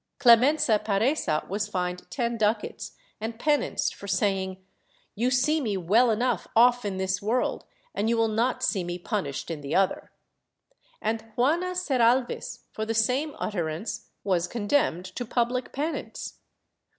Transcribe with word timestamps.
Clemensa 0.17 0.79
Paresa 0.83 1.47
was 1.47 1.67
fined 1.67 2.09
ten 2.09 2.35
ducats 2.35 2.93
and 3.19 3.37
penanced 3.37 3.93
for 3.93 4.07
saying 4.07 4.57
"You 5.13 5.29
see 5.29 5.61
me 5.61 5.77
well 5.77 6.09
enough 6.09 6.47
off 6.55 6.85
in 6.85 6.97
this 6.97 7.19
w^orld 7.19 7.65
and 7.93 8.09
you 8.09 8.17
will 8.17 8.27
not 8.27 8.63
see 8.63 8.83
me 8.83 8.97
punished 8.97 9.51
in 9.51 9.61
the 9.61 9.75
other," 9.75 10.11
and 11.03 11.21
Juana 11.35 11.75
Seralvis, 11.75 12.63
for 12.71 12.83
the 12.83 12.95
same 12.95 13.35
utterance 13.37 14.09
was 14.23 14.47
condemned 14.47 15.05
to 15.05 15.23
public 15.23 15.71
penance. 15.71 16.39